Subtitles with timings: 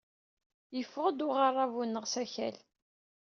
[0.77, 2.55] Yeffeɣ-d uɣerrabu-nneɣ s akal.